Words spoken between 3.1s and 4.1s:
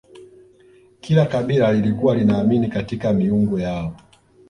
miungu yao